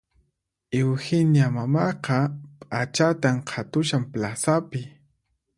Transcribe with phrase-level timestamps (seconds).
[0.79, 2.17] Eugenia mamaqa
[2.59, 4.81] p'achatan qhatushan plazapi